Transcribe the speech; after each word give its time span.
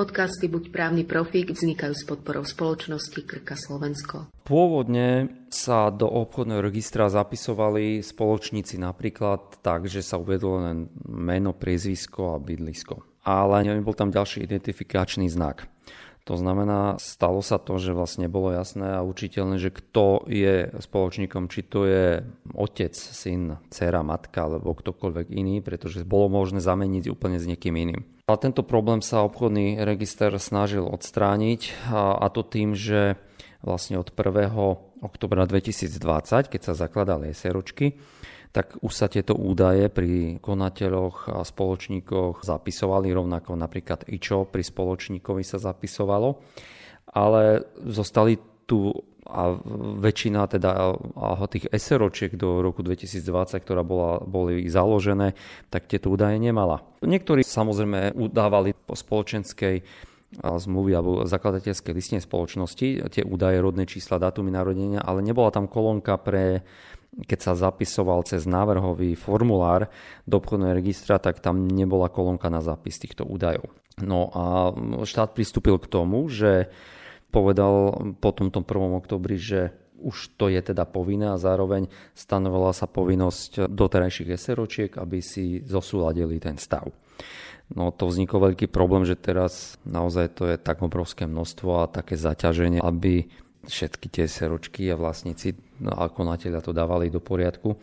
Podcasty 0.00 0.48
Buď 0.48 0.72
právny 0.72 1.04
profík 1.04 1.52
vznikajú 1.52 1.92
s 1.92 2.08
podporou 2.08 2.40
spoločnosti 2.40 3.20
Krka 3.20 3.52
Slovensko. 3.52 4.32
Pôvodne 4.48 5.28
sa 5.52 5.92
do 5.92 6.08
obchodného 6.08 6.64
registra 6.64 7.12
zapisovali 7.12 8.00
spoločníci 8.00 8.80
napríklad 8.80 9.60
tak, 9.60 9.92
že 9.92 10.00
sa 10.00 10.16
uvedlo 10.16 10.64
len 10.64 10.88
meno, 11.04 11.52
priezvisko 11.52 12.32
a 12.32 12.40
bydlisko. 12.40 13.04
Ale 13.28 13.60
nebol 13.60 13.92
tam 13.92 14.08
ďalší 14.08 14.48
identifikačný 14.48 15.28
znak. 15.28 15.68
To 16.24 16.32
znamená, 16.40 16.96
stalo 16.96 17.44
sa 17.44 17.60
to, 17.60 17.76
že 17.76 17.92
vlastne 17.92 18.24
bolo 18.32 18.56
jasné 18.56 18.96
a 18.96 19.04
učiteľné, 19.04 19.60
že 19.60 19.68
kto 19.68 20.24
je 20.32 20.80
spoločníkom, 20.80 21.52
či 21.52 21.60
to 21.60 21.84
je 21.84 22.24
otec, 22.56 22.96
syn, 22.96 23.60
dcera, 23.68 24.00
matka 24.00 24.48
alebo 24.48 24.72
ktokoľvek 24.72 25.28
iný, 25.28 25.60
pretože 25.60 26.08
bolo 26.08 26.32
možné 26.40 26.64
zameniť 26.64 27.12
úplne 27.12 27.36
s 27.36 27.44
niekým 27.44 27.76
iným. 27.76 28.00
A 28.30 28.38
tento 28.38 28.62
problém 28.62 29.02
sa 29.02 29.26
obchodný 29.26 29.82
register 29.82 30.30
snažil 30.38 30.86
odstrániť 30.86 31.90
a, 31.90 32.30
to 32.30 32.46
tým, 32.46 32.78
že 32.78 33.18
vlastne 33.58 33.98
od 33.98 34.14
1. 34.14 35.02
oktobra 35.02 35.50
2020, 35.50 36.46
keď 36.46 36.60
sa 36.62 36.78
zakladali 36.78 37.34
SROčky, 37.34 37.98
tak 38.54 38.78
už 38.82 38.92
sa 38.94 39.10
tieto 39.10 39.34
údaje 39.34 39.90
pri 39.90 40.38
konateľoch 40.38 41.26
a 41.26 41.42
spoločníkoch 41.42 42.46
zapisovali, 42.46 43.10
rovnako 43.10 43.58
napríklad 43.58 44.06
IČO 44.06 44.46
pri 44.46 44.62
spoločníkovi 44.62 45.42
sa 45.42 45.58
zapisovalo, 45.58 46.38
ale 47.10 47.66
zostali 47.82 48.38
tu 48.66 48.94
a 49.26 49.52
väčšina 50.00 50.48
teda 50.48 50.70
a 50.96 51.46
tých 51.48 51.68
SROčiek 51.68 52.34
do 52.40 52.64
roku 52.64 52.80
2020, 52.80 53.60
ktorá 53.60 53.84
bola, 53.84 54.20
boli 54.24 54.64
založené, 54.66 55.36
tak 55.68 55.90
tieto 55.90 56.08
údaje 56.08 56.40
nemala. 56.40 56.80
Niektorí 57.04 57.44
samozrejme 57.44 58.16
udávali 58.16 58.72
po 58.72 58.96
spoločenskej 58.96 59.84
zmluvy 60.40 60.94
alebo 60.94 61.26
zakladateľskej 61.26 61.92
listine 61.92 62.20
spoločnosti 62.22 63.10
tie 63.10 63.22
údaje, 63.26 63.58
rodné 63.58 63.84
čísla, 63.84 64.22
dátumy 64.22 64.54
narodenia, 64.54 65.02
ale 65.02 65.26
nebola 65.26 65.50
tam 65.50 65.66
kolónka 65.66 66.14
pre 66.22 66.62
keď 67.10 67.38
sa 67.42 67.52
zapisoval 67.58 68.22
cez 68.22 68.46
návrhový 68.46 69.18
formulár 69.18 69.90
do 70.22 70.38
obchodného 70.38 70.78
registra, 70.78 71.18
tak 71.18 71.42
tam 71.42 71.66
nebola 71.66 72.06
kolónka 72.06 72.46
na 72.46 72.62
zápis 72.62 73.02
týchto 73.02 73.26
údajov. 73.26 73.66
No 73.98 74.30
a 74.30 74.70
štát 75.02 75.34
pristúpil 75.34 75.76
k 75.82 75.90
tomu, 75.90 76.30
že 76.30 76.70
povedal 77.30 77.94
po 78.18 78.30
tomto 78.34 78.62
1. 78.62 79.00
oktobri, 79.00 79.38
že 79.38 79.72
už 80.00 80.34
to 80.40 80.48
je 80.48 80.60
teda 80.60 80.88
povinné 80.88 81.30
a 81.30 81.40
zároveň 81.40 81.86
stanovila 82.16 82.72
sa 82.72 82.88
povinnosť 82.88 83.68
doterajších 83.68 84.32
SROčiek, 84.34 84.90
aby 84.96 85.20
si 85.20 85.60
zosúladili 85.62 86.40
ten 86.40 86.56
stav. 86.56 86.88
No 87.70 87.94
to 87.94 88.10
vznikol 88.10 88.50
veľký 88.50 88.66
problém, 88.66 89.06
že 89.06 89.14
teraz 89.14 89.78
naozaj 89.86 90.26
to 90.34 90.50
je 90.50 90.56
tak 90.58 90.82
obrovské 90.82 91.28
množstvo 91.28 91.86
a 91.86 91.90
také 91.92 92.18
zaťaženie, 92.18 92.82
aby 92.82 93.30
všetky 93.68 94.08
tie 94.08 94.26
seročky 94.26 94.88
a 94.90 94.96
vlastníci 94.96 95.54
no, 95.78 95.92
a 95.92 96.08
konateľa 96.08 96.64
to 96.64 96.72
dávali 96.72 97.12
do 97.12 97.20
poriadku 97.20 97.76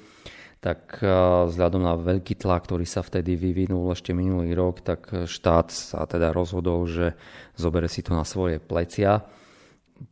tak 0.57 0.99
vzhľadom 1.47 1.81
na 1.85 1.93
veľký 1.95 2.37
tlak, 2.39 2.65
ktorý 2.65 2.83
sa 2.83 3.05
vtedy 3.05 3.37
vyvinul 3.37 3.93
ešte 3.93 4.11
minulý 4.11 4.57
rok, 4.57 4.81
tak 4.81 5.29
štát 5.29 5.69
sa 5.69 6.03
teda 6.09 6.33
rozhodol, 6.33 6.89
že 6.89 7.13
zobere 7.53 7.85
si 7.85 8.01
to 8.01 8.17
na 8.17 8.25
svoje 8.25 8.57
plecia 8.57 9.21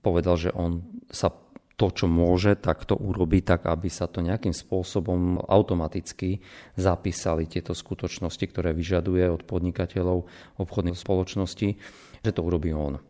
povedal, 0.02 0.36
že 0.38 0.50
on 0.54 0.82
sa 1.12 1.30
to, 1.76 1.92
čo 1.92 2.08
môže, 2.08 2.56
tak 2.56 2.88
to 2.88 2.96
urobí 2.96 3.44
tak, 3.44 3.68
aby 3.68 3.92
sa 3.92 4.08
to 4.08 4.24
nejakým 4.24 4.56
spôsobom 4.56 5.44
automaticky 5.44 6.40
zapísali 6.80 7.52
tieto 7.52 7.76
skutočnosti, 7.76 8.46
ktoré 8.48 8.72
vyžaduje 8.72 9.28
od 9.28 9.44
podnikateľov 9.44 10.24
obchodných 10.56 10.96
spoločností, 10.96 11.76
že 12.24 12.32
to 12.32 12.42
urobí 12.48 12.72
on 12.72 13.04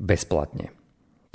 bezplatne. 0.00 0.72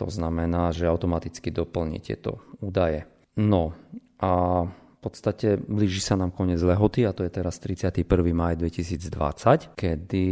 To 0.01 0.09
znamená, 0.09 0.73
že 0.73 0.89
automaticky 0.89 1.53
doplní 1.53 2.01
tieto 2.01 2.41
údaje. 2.57 3.05
No 3.37 3.77
a 4.17 4.65
podstate 5.01 5.57
blíži 5.57 5.99
sa 5.99 6.13
nám 6.13 6.29
koniec 6.29 6.61
lehoty 6.61 7.09
a 7.09 7.11
to 7.11 7.25
je 7.25 7.33
teraz 7.33 7.57
31. 7.57 8.05
maj 8.31 8.53
2020, 8.61 9.73
kedy 9.73 10.25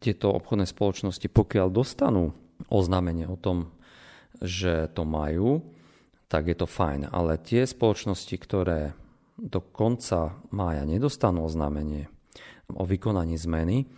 tieto 0.00 0.32
obchodné 0.32 0.64
spoločnosti, 0.64 1.26
pokiaľ 1.26 1.68
dostanú 1.68 2.32
oznámenie 2.70 3.26
o 3.26 3.36
tom, 3.36 3.74
že 4.40 4.88
to 4.94 5.02
majú, 5.02 5.60
tak 6.30 6.48
je 6.48 6.56
to 6.56 6.70
fajn. 6.70 7.10
Ale 7.10 7.42
tie 7.42 7.66
spoločnosti, 7.66 8.32
ktoré 8.38 8.94
do 9.36 9.58
konca 9.58 10.38
mája 10.54 10.86
nedostanú 10.86 11.44
oznámenie 11.44 12.06
o 12.70 12.86
vykonaní 12.86 13.34
zmeny, 13.34 13.90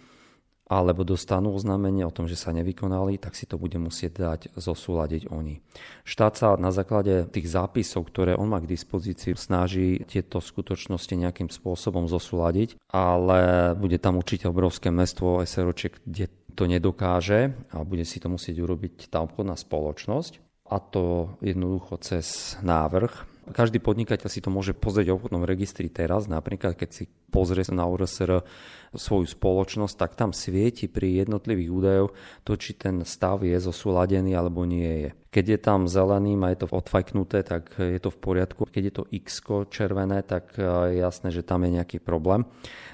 alebo 0.73 1.05
dostanú 1.05 1.53
oznámenie 1.53 2.09
o 2.09 2.15
tom, 2.15 2.25
že 2.25 2.41
sa 2.41 2.57
nevykonali, 2.57 3.21
tak 3.21 3.37
si 3.37 3.45
to 3.45 3.61
bude 3.61 3.77
musieť 3.77 4.13
dať 4.17 4.41
zosúľadiť 4.57 5.29
oni. 5.29 5.61
Štát 6.09 6.33
sa 6.33 6.49
na 6.57 6.73
základe 6.73 7.29
tých 7.29 7.53
zápisov, 7.53 8.09
ktoré 8.09 8.33
on 8.33 8.49
má 8.49 8.65
k 8.65 8.73
dispozícii, 8.73 9.37
snaží 9.37 10.01
tieto 10.09 10.41
skutočnosti 10.41 11.13
nejakým 11.13 11.53
spôsobom 11.53 12.09
zosúľadiť, 12.09 12.81
ale 12.89 13.73
bude 13.77 14.01
tam 14.01 14.17
určite 14.17 14.49
obrovské 14.49 14.89
mestvo 14.89 15.45
SROčiek, 15.45 16.01
kde 16.09 16.33
to 16.57 16.65
nedokáže 16.65 17.53
a 17.73 17.85
bude 17.85 18.09
si 18.09 18.17
to 18.17 18.33
musieť 18.33 18.57
urobiť 18.65 19.13
tá 19.13 19.21
obchodná 19.21 19.57
spoločnosť 19.57 20.41
a 20.73 20.81
to 20.81 21.37
jednoducho 21.45 22.01
cez 22.01 22.57
návrh. 22.65 23.32
Každý 23.43 23.83
podnikateľ 23.83 24.29
si 24.31 24.39
to 24.39 24.55
môže 24.55 24.71
pozrieť 24.71 25.11
v 25.11 25.17
obchodnom 25.19 25.43
registri 25.43 25.91
teraz, 25.91 26.31
napríklad 26.31 26.79
keď 26.79 26.91
si 26.95 27.05
pozrie 27.35 27.67
na 27.75 27.91
URSR 27.91 28.47
svoju 28.95 29.27
spoločnosť, 29.27 29.95
tak 29.99 30.15
tam 30.15 30.31
svieti 30.31 30.87
pri 30.87 31.27
jednotlivých 31.27 31.71
údajoch 31.75 32.11
to, 32.47 32.55
či 32.55 32.79
ten 32.79 33.03
stav 33.03 33.43
je 33.43 33.59
zosúladený 33.59 34.39
alebo 34.39 34.63
nie 34.63 35.09
je. 35.09 35.11
Keď 35.35 35.45
je 35.49 35.59
tam 35.59 35.81
zelený 35.91 36.39
a 36.39 36.55
je 36.55 36.59
to 36.63 36.71
odfajknuté, 36.71 37.43
tak 37.43 37.75
je 37.83 37.99
to 37.99 38.15
v 38.15 38.19
poriadku. 38.23 38.63
Keď 38.71 38.83
je 38.87 38.95
to 38.95 39.05
X 39.11 39.43
červené, 39.75 40.23
tak 40.23 40.55
je 40.63 41.03
jasné, 41.03 41.35
že 41.35 41.43
tam 41.43 41.67
je 41.67 41.83
nejaký 41.83 41.99
problém 41.99 42.47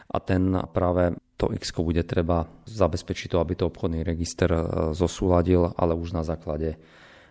a 0.08 0.16
ten 0.16 0.56
práve 0.72 1.12
to 1.38 1.54
X 1.54 1.70
bude 1.76 2.02
treba 2.02 2.50
zabezpečiť 2.66 3.30
to, 3.30 3.38
aby 3.38 3.54
to 3.54 3.70
obchodný 3.70 4.02
register 4.02 4.50
e, 4.50 4.60
zosúladil, 4.90 5.70
ale 5.78 5.94
už 5.94 6.10
na 6.10 6.26
základe 6.26 6.74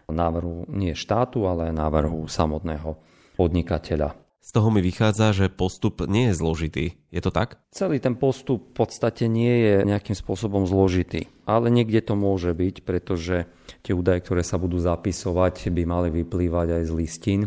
návrhu 0.07 0.68
nie 0.72 0.95
štátu, 0.95 1.44
ale 1.47 1.75
návrhu 1.75 2.31
samotného 2.31 2.95
podnikateľa. 3.35 4.16
Z 4.47 4.56
toho 4.56 4.72
mi 4.72 4.79
vychádza, 4.79 5.35
že 5.35 5.51
postup 5.51 6.07
nie 6.07 6.31
je 6.31 6.40
zložitý. 6.40 6.85
Je 7.12 7.19
to 7.19 7.35
tak? 7.35 7.59
Celý 7.68 8.00
ten 8.00 8.16
postup 8.16 8.72
v 8.72 8.88
podstate 8.88 9.28
nie 9.28 9.51
je 9.51 9.73
nejakým 9.84 10.16
spôsobom 10.16 10.63
zložitý. 10.63 11.28
Ale 11.44 11.68
niekde 11.68 12.00
to 12.00 12.16
môže 12.16 12.56
byť, 12.56 12.88
pretože 12.88 13.44
tie 13.84 13.91
údaje, 13.91 14.23
ktoré 14.23 14.47
sa 14.47 14.56
budú 14.56 14.79
zapisovať, 14.79 15.68
by 15.68 15.84
mali 15.84 16.09
vyplývať 16.24 16.79
aj 16.79 16.84
z 16.88 16.91
listín. 16.95 17.41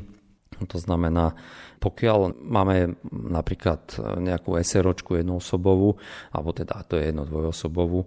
To 0.69 0.77
znamená, 0.77 1.33
pokiaľ 1.81 2.37
máme 2.37 3.01
napríklad 3.09 3.97
nejakú 4.21 4.57
SROčku 4.61 5.17
jednoosobovú, 5.17 5.97
alebo 6.29 6.51
teda 6.53 6.85
to 6.85 7.01
je 7.01 7.09
jedno 7.09 7.25
dvojosobovú, 7.25 8.05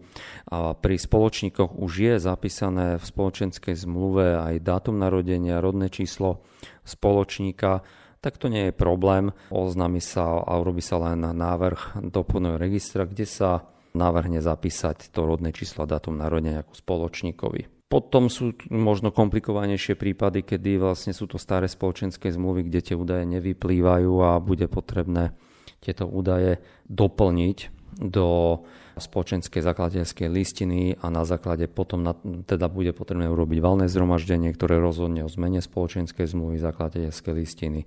a 0.53 0.77
pri 0.77 0.95
spoločníkoch 1.01 1.73
už 1.73 1.91
je 1.97 2.15
zapísané 2.21 3.01
v 3.01 3.03
spoločenskej 3.03 3.73
zmluve 3.73 4.37
aj 4.37 4.61
dátum 4.61 5.01
narodenia, 5.01 5.63
rodné 5.63 5.89
číslo 5.89 6.45
spoločníka, 6.85 7.81
tak 8.23 8.39
to 8.39 8.47
nie 8.47 8.69
je 8.69 8.73
problém. 8.77 9.35
Oznámi 9.51 9.99
sa 9.99 10.39
a 10.39 10.55
urobí 10.55 10.79
sa 10.79 10.95
len 11.01 11.25
návrh 11.25 11.99
do 12.07 12.23
registra, 12.55 13.03
kde 13.03 13.27
sa 13.27 13.67
navrhne 13.91 14.39
zapísať 14.39 15.11
to 15.11 15.27
rodné 15.27 15.51
číslo 15.51 15.83
a 15.83 15.91
dátum 15.91 16.15
narodenia 16.15 16.63
ako 16.63 16.73
spoločníkovi. 16.77 17.72
Potom 17.93 18.25
sú 18.25 18.57
možno 18.73 19.13
komplikovanejšie 19.13 19.93
prípady, 19.93 20.41
kedy 20.41 20.81
vlastne 20.81 21.13
sú 21.13 21.29
to 21.29 21.37
staré 21.37 21.69
spoločenské 21.69 22.33
zmluvy, 22.33 22.65
kde 22.65 22.81
tie 22.81 22.95
údaje 22.97 23.21
nevyplývajú 23.29 24.13
a 24.17 24.41
bude 24.41 24.65
potrebné 24.65 25.37
tieto 25.77 26.09
údaje 26.09 26.57
doplniť 26.89 27.57
do 28.01 28.57
spoločenskej 28.97 29.61
zakladateľskej 29.61 30.25
listiny 30.25 30.97
a 30.97 31.13
na 31.13 31.21
základe 31.21 31.69
potom 31.69 32.01
na, 32.01 32.17
teda 32.49 32.65
bude 32.65 32.97
potrebné 32.97 33.29
urobiť 33.29 33.61
valné 33.61 33.85
zhromaždenie, 33.85 34.49
ktoré 34.57 34.81
rozhodne 34.81 35.21
o 35.21 35.29
zmene 35.29 35.61
spoločenskej 35.61 36.33
zmluvy 36.33 36.57
zakladateľskej 36.65 37.33
listiny, 37.37 37.85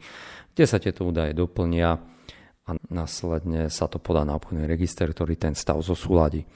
kde 0.54 0.64
sa 0.70 0.78
tieto 0.78 1.02
údaje 1.02 1.34
doplnia 1.34 1.98
a 2.66 2.70
následne 2.94 3.70
sa 3.74 3.90
to 3.90 3.98
podá 3.98 4.22
na 4.22 4.38
obchodný 4.38 4.70
register, 4.70 5.10
ktorý 5.10 5.34
ten 5.34 5.58
stav 5.58 5.82
zosúladí. 5.82 6.46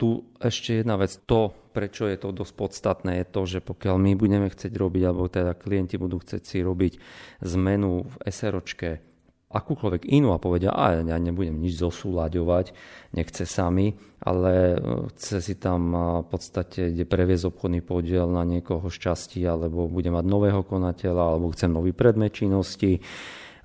Tu 0.00 0.24
ešte 0.40 0.80
jedna 0.80 0.96
vec, 0.96 1.12
to, 1.28 1.52
prečo 1.76 2.08
je 2.08 2.16
to 2.16 2.32
dosť 2.32 2.54
podstatné, 2.56 3.20
je 3.20 3.26
to, 3.28 3.40
že 3.44 3.58
pokiaľ 3.60 4.00
my 4.00 4.16
budeme 4.16 4.48
chcieť 4.48 4.72
robiť, 4.72 5.02
alebo 5.04 5.28
teda 5.28 5.52
klienti 5.52 6.00
budú 6.00 6.24
chcieť 6.24 6.40
si 6.40 6.64
robiť 6.64 6.96
zmenu 7.44 8.08
v 8.08 8.14
SROčke, 8.24 9.04
akúkoľvek 9.50 10.06
inú 10.08 10.30
a 10.30 10.40
povedia, 10.40 10.70
a 10.70 11.02
ja 11.02 11.18
nebudem 11.18 11.58
nič 11.58 11.76
zosúľaďovať, 11.82 12.72
nechce 13.18 13.44
sami, 13.44 13.98
ale 14.22 14.52
e, 14.72 14.76
chce 15.12 15.36
si 15.42 15.54
tam 15.58 15.90
v 16.22 16.26
podstate 16.30 16.94
ide 16.94 17.02
previesť 17.02 17.50
obchodný 17.50 17.82
podiel 17.82 18.30
na 18.30 18.46
niekoho 18.46 18.86
šťastí, 18.86 19.42
alebo 19.42 19.90
bude 19.90 20.08
mať 20.08 20.24
nového 20.24 20.62
konateľa, 20.62 21.34
alebo 21.34 21.50
chce 21.52 21.66
nový 21.66 21.90
predmet 21.90 22.32
činnosti, 22.32 23.02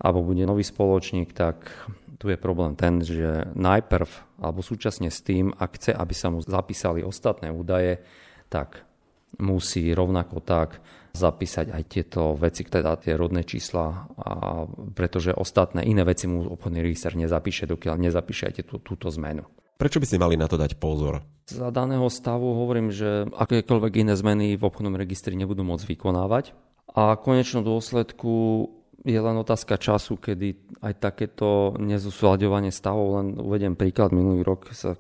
alebo 0.02 0.36
bude 0.36 0.44
nový 0.44 0.66
spoločník, 0.66 1.32
tak 1.32 1.70
Tu 2.16 2.32
je 2.32 2.38
problém 2.40 2.80
ten, 2.80 3.04
že 3.04 3.52
najprv, 3.56 4.40
alebo 4.40 4.64
súčasne 4.64 5.12
s 5.12 5.20
tým, 5.20 5.52
ak 5.52 5.76
chce, 5.76 5.92
aby 5.92 6.14
sa 6.16 6.32
mu 6.32 6.40
zapísali 6.40 7.04
ostatné 7.04 7.52
údaje, 7.52 8.00
tak 8.48 8.88
musí 9.36 9.92
rovnako 9.92 10.40
tak 10.40 10.80
zapísať 11.16 11.72
aj 11.72 11.84
tieto 11.88 12.36
veci, 12.36 12.68
teda 12.68 13.00
tie 13.00 13.16
rodné 13.16 13.48
čísla, 13.48 14.08
a 14.20 14.64
pretože 14.96 15.32
ostatné 15.32 15.88
iné 15.88 16.04
veci 16.04 16.28
mu 16.28 16.44
obchodný 16.56 16.84
register 16.84 17.16
nezapíše, 17.16 17.68
dokiaľ 17.68 17.96
nezapíše 18.00 18.52
aj 18.52 18.54
tú, 18.68 18.80
túto 18.84 19.08
zmenu. 19.16 19.48
Prečo 19.76 20.00
by 20.00 20.08
ste 20.08 20.20
mali 20.20 20.40
na 20.40 20.48
to 20.48 20.56
dať 20.56 20.80
pozor? 20.80 21.20
Za 21.52 21.68
daného 21.72 22.08
stavu 22.08 22.56
hovorím, 22.56 22.96
že 22.96 23.28
akékoľvek 23.28 24.08
iné 24.08 24.16
zmeny 24.16 24.56
v 24.56 24.64
obchodnom 24.64 24.96
registri 24.96 25.36
nebudú 25.36 25.68
môcť 25.68 25.84
vykonávať. 25.96 26.56
A 26.96 27.20
v 27.20 27.24
konečnom 27.28 27.60
dôsledku 27.60 28.32
je 29.06 29.20
len 29.22 29.38
otázka 29.38 29.78
času, 29.78 30.18
kedy 30.18 30.82
aj 30.82 30.94
takéto 30.98 31.78
nezosúľadovanie 31.78 32.74
stavov, 32.74 33.22
len 33.22 33.28
uvediem 33.38 33.78
príklad, 33.78 34.10
minulý 34.10 34.42
rok 34.42 34.74
sa 34.74 34.98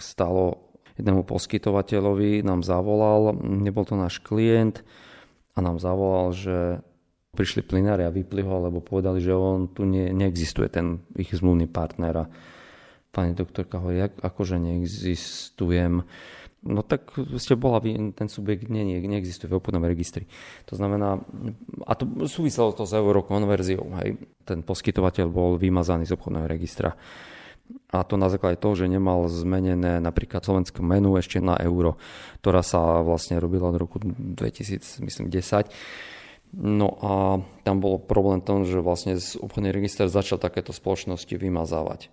stalo 0.00 0.72
jednému 0.96 1.28
poskytovateľovi, 1.28 2.40
nám 2.40 2.64
zavolal, 2.64 3.36
nebol 3.44 3.84
to 3.84 4.00
náš 4.00 4.24
klient, 4.24 4.80
a 5.54 5.62
nám 5.62 5.78
zavolal, 5.78 6.34
že 6.34 6.82
prišli 7.34 7.66
plinári 7.66 8.06
a 8.06 8.14
vypli 8.14 8.42
ho, 8.42 8.70
lebo 8.70 8.82
povedali, 8.82 9.18
že 9.22 9.34
on 9.34 9.70
tu 9.70 9.86
nie, 9.86 10.10
neexistuje 10.10 10.70
ten 10.70 11.02
ich 11.18 11.34
zmluvný 11.34 11.66
partner. 11.66 12.26
Pani 13.14 13.38
doktorka 13.38 13.78
hovorí, 13.78 14.02
akože 14.02 14.58
neexistujem. 14.58 16.02
No 16.64 16.80
tak 16.80 17.14
ste 17.38 17.54
bola, 17.60 17.78
ten 18.16 18.26
subjekt 18.26 18.72
nie, 18.72 18.82
nie, 18.82 18.98
neexistuje 18.98 19.52
v 19.52 19.60
obchodnom 19.60 19.84
registri. 19.84 20.26
To 20.66 20.74
znamená, 20.74 21.20
a 21.84 21.92
to 21.94 22.26
súviselo 22.26 22.72
to 22.74 22.88
s 22.88 22.96
eurokonverziou, 22.96 23.84
hej. 24.02 24.16
Ten 24.42 24.64
poskytovateľ 24.64 25.26
bol 25.28 25.60
vymazaný 25.60 26.08
z 26.08 26.16
obchodného 26.16 26.48
registra. 26.48 26.96
A 27.92 28.02
to 28.02 28.18
na 28.18 28.32
základe 28.32 28.58
toho, 28.58 28.74
že 28.74 28.90
nemal 28.90 29.28
zmenené 29.30 30.02
napríklad 30.02 30.42
slovenské 30.42 30.82
menu 30.82 31.14
ešte 31.20 31.38
na 31.38 31.54
euro, 31.60 32.00
ktorá 32.42 32.64
sa 32.64 33.04
vlastne 33.04 33.38
robila 33.38 33.70
od 33.70 33.78
roku 33.78 34.02
2010. 34.02 35.04
No 36.54 36.88
a 37.00 37.12
tam 37.62 37.76
bol 37.78 38.00
problém 38.00 38.40
v 38.40 38.46
tom, 38.46 38.58
že 38.64 38.80
vlastne 38.80 39.20
obchodný 39.20 39.68
register 39.68 40.08
začal 40.08 40.40
takéto 40.40 40.72
spoločnosti 40.72 41.30
vymazávať. 41.30 42.08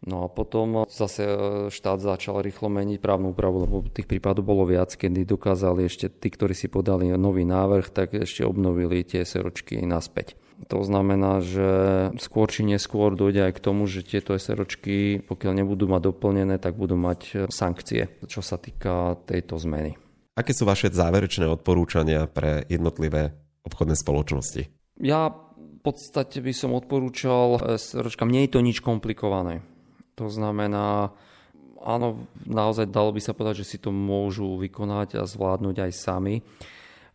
No 0.00 0.24
a 0.24 0.32
potom 0.32 0.88
zase 0.88 1.28
štát 1.68 2.00
začal 2.00 2.40
rýchlo 2.40 2.72
meniť 2.72 3.04
právnu 3.04 3.36
úpravu, 3.36 3.68
lebo 3.68 3.84
tých 3.84 4.08
prípadov 4.08 4.48
bolo 4.48 4.64
viac, 4.64 4.96
kedy 4.96 5.28
dokázali 5.28 5.84
ešte 5.84 6.08
tí, 6.08 6.32
ktorí 6.32 6.56
si 6.56 6.72
podali 6.72 7.12
nový 7.20 7.44
návrh, 7.44 7.92
tak 7.92 8.16
ešte 8.16 8.48
obnovili 8.48 9.04
tie 9.04 9.28
seročky 9.28 9.76
naspäť. 9.84 10.40
To 10.68 10.84
znamená, 10.84 11.40
že 11.40 11.68
skôr 12.20 12.48
či 12.52 12.64
neskôr 12.68 13.16
dojde 13.16 13.48
aj 13.48 13.52
k 13.56 13.64
tomu, 13.64 13.88
že 13.88 14.04
tieto 14.04 14.36
SROčky, 14.36 15.24
pokiaľ 15.24 15.52
nebudú 15.56 15.88
mať 15.88 16.12
doplnené, 16.12 16.60
tak 16.60 16.76
budú 16.76 17.00
mať 17.00 17.48
sankcie, 17.48 18.12
čo 18.28 18.44
sa 18.44 18.60
týka 18.60 19.16
tejto 19.24 19.56
zmeny. 19.56 19.96
Aké 20.36 20.52
sú 20.52 20.68
vaše 20.68 20.92
záverečné 20.92 21.48
odporúčania 21.48 22.28
pre 22.28 22.68
jednotlivé 22.68 23.32
obchodné 23.64 23.96
spoločnosti? 23.96 24.68
Ja 25.00 25.32
v 25.32 25.80
podstate 25.80 26.44
by 26.44 26.52
som 26.52 26.76
odporúčal 26.76 27.76
SROčkám, 27.80 28.28
nie 28.28 28.44
je 28.44 28.52
to 28.52 28.60
nič 28.60 28.84
komplikované. 28.84 29.64
To 30.20 30.28
znamená, 30.28 31.16
áno, 31.80 32.28
naozaj 32.44 32.92
dalo 32.92 33.16
by 33.16 33.20
sa 33.24 33.32
povedať, 33.32 33.64
že 33.64 33.76
si 33.76 33.78
to 33.80 33.88
môžu 33.88 34.60
vykonať 34.60 35.16
a 35.16 35.24
zvládnuť 35.24 35.76
aj 35.88 35.92
sami. 35.96 36.44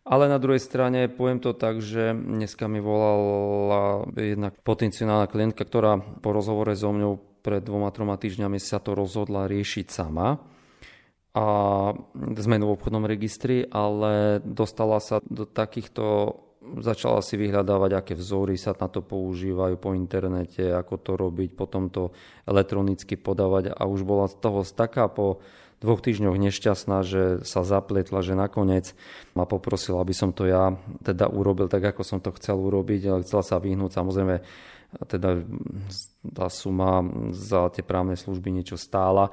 Ale 0.06 0.30
na 0.30 0.38
druhej 0.38 0.62
strane 0.62 1.10
poviem 1.10 1.42
to 1.42 1.54
tak, 1.54 1.82
že 1.82 2.14
dneska 2.14 2.66
mi 2.70 2.78
volala 2.78 4.06
jedna 4.14 4.50
potenciálna 4.54 5.26
klientka, 5.26 5.66
ktorá 5.66 5.98
po 5.98 6.30
rozhovore 6.30 6.74
so 6.78 6.94
mňou 6.94 7.42
pred 7.42 7.62
dvoma, 7.62 7.94
troma 7.94 8.18
týždňami 8.18 8.58
sa 8.58 8.82
to 8.82 8.94
rozhodla 8.94 9.46
riešiť 9.46 9.86
sama 9.86 10.38
a 11.36 11.46
zmenu 12.18 12.70
v 12.70 12.74
obchodnom 12.74 13.04
registri, 13.06 13.66
ale 13.70 14.42
dostala 14.42 14.98
sa 15.02 15.22
do 15.26 15.46
takýchto 15.46 16.34
začala 16.82 17.22
si 17.22 17.38
vyhľadávať, 17.38 17.90
aké 17.96 18.12
vzory 18.18 18.58
sa 18.58 18.74
na 18.76 18.90
to 18.90 19.00
používajú 19.04 19.78
po 19.78 19.94
internete, 19.94 20.66
ako 20.72 20.94
to 21.00 21.12
robiť, 21.14 21.54
potom 21.54 21.88
to 21.88 22.10
elektronicky 22.44 23.14
podávať 23.14 23.72
a 23.72 23.82
už 23.86 24.02
bola 24.02 24.26
z 24.26 24.36
toho 24.38 24.66
taká 24.66 25.06
po 25.06 25.40
dvoch 25.80 26.00
týždňoch 26.00 26.40
nešťastná, 26.40 27.04
že 27.04 27.22
sa 27.44 27.60
zapletla, 27.60 28.24
že 28.24 28.32
nakoniec 28.32 28.96
ma 29.36 29.44
poprosila, 29.44 30.00
aby 30.00 30.16
som 30.16 30.32
to 30.32 30.48
ja 30.48 30.72
teda 31.04 31.28
urobil 31.28 31.68
tak, 31.68 31.84
ako 31.92 32.02
som 32.02 32.18
to 32.18 32.32
chcel 32.40 32.56
urobiť, 32.56 33.00
ale 33.12 33.24
chcela 33.24 33.44
sa 33.44 33.60
vyhnúť 33.60 33.92
samozrejme 33.92 34.36
teda 35.04 35.44
tá 36.32 36.48
suma 36.48 37.04
za 37.34 37.68
tie 37.74 37.84
právne 37.84 38.16
služby 38.16 38.48
niečo 38.48 38.80
stála. 38.80 39.28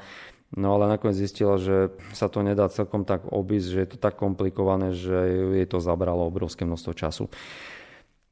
No 0.53 0.77
ale 0.77 0.85
nakoniec 0.85 1.17
zistila, 1.17 1.57
že 1.57 1.89
sa 2.13 2.29
to 2.29 2.45
nedá 2.45 2.69
celkom 2.69 3.01
tak 3.01 3.25
obísť, 3.25 3.67
že 3.67 3.79
je 3.81 3.89
to 3.89 3.97
tak 3.97 4.21
komplikované, 4.21 4.93
že 4.93 5.17
jej 5.57 5.65
to 5.65 5.81
zabralo 5.81 6.29
obrovské 6.29 6.61
množstvo 6.61 6.93
času. 6.93 7.25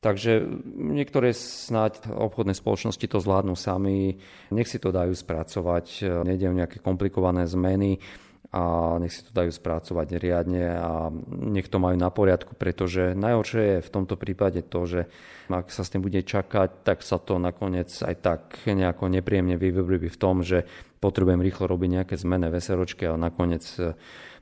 Takže 0.02 0.42
niektoré 0.82 1.30
snáď 1.30 2.10
obchodné 2.10 2.58
spoločnosti 2.58 3.06
to 3.06 3.22
zvládnu 3.22 3.54
sami, 3.54 4.18
nech 4.50 4.66
si 4.66 4.82
to 4.82 4.90
dajú 4.90 5.14
spracovať, 5.14 6.10
nejde 6.26 6.50
o 6.50 6.58
nejaké 6.58 6.82
komplikované 6.82 7.46
zmeny 7.46 8.02
a 8.52 8.96
nech 9.00 9.16
si 9.16 9.24
to 9.24 9.32
dajú 9.32 9.48
spracovať 9.48 10.08
riadne 10.20 10.76
a 10.76 11.08
nech 11.32 11.72
to 11.72 11.80
majú 11.80 11.96
na 11.96 12.12
poriadku, 12.12 12.52
pretože 12.60 13.16
najhoršie 13.16 13.80
je 13.80 13.86
v 13.88 13.94
tomto 13.96 14.20
prípade 14.20 14.60
to, 14.68 14.84
že 14.84 15.02
ak 15.48 15.72
sa 15.72 15.88
s 15.88 15.92
tým 15.92 16.04
bude 16.04 16.20
čakať, 16.20 16.84
tak 16.84 17.00
sa 17.00 17.16
to 17.16 17.40
nakoniec 17.40 17.88
aj 18.04 18.16
tak 18.20 18.42
nejako 18.68 19.08
nepríjemne 19.08 19.56
vyvrbí 19.56 20.12
v 20.12 20.20
tom, 20.20 20.44
že 20.44 20.68
potrebujem 21.00 21.40
rýchlo 21.40 21.72
robiť 21.72 21.90
nejaké 22.04 22.16
zmene 22.20 22.52
v 22.52 22.60
SROčke 22.60 23.08
a 23.08 23.16
nakoniec 23.16 23.64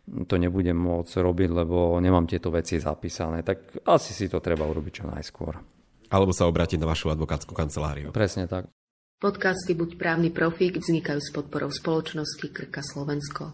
to 0.09 0.35
nebudem 0.41 0.73
môcť 0.73 1.13
robiť, 1.21 1.50
lebo 1.53 1.94
nemám 2.01 2.25
tieto 2.25 2.50
veci 2.50 2.81
zapísané. 2.81 3.45
Tak 3.45 3.85
asi 3.85 4.11
si 4.17 4.25
to 4.25 4.41
treba 4.41 4.65
urobiť 4.65 4.94
čo 5.01 5.06
najskôr. 5.06 5.53
Alebo 6.09 6.33
sa 6.33 6.50
obrátiť 6.50 6.81
na 6.81 6.89
vašu 6.89 7.13
advokátsku 7.13 7.53
kanceláriu. 7.53 8.09
Presne 8.09 8.50
tak. 8.50 8.65
Podcasty 9.21 9.77
Buď 9.77 10.00
právny 10.01 10.33
profík 10.33 10.81
vznikajú 10.81 11.19
s 11.21 11.29
podporou 11.29 11.69
spoločnosti 11.69 12.47
Krka 12.50 12.81
Slovensko. 12.81 13.53